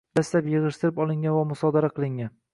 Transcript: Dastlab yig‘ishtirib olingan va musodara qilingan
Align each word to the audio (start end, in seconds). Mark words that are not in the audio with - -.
Dastlab 0.19 0.47
yig‘ishtirib 0.53 1.03
olingan 1.05 1.37
va 1.37 1.45
musodara 1.53 1.93
qilingan 2.01 2.35